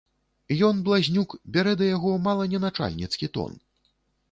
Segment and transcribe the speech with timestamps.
[0.67, 3.57] Ён, блазнюк, бярэ да яго мала не начальніцкі тон.